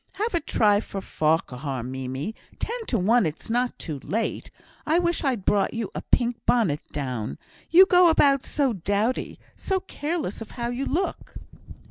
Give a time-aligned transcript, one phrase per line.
[0.13, 2.33] Have a try for Farquhar, Mimie!
[2.57, 4.49] Ten to one it's not too late.
[4.83, 7.37] I wish I'd brought you a pink bonnet down.
[7.69, 11.35] You go about so dowdy so careless of how you look."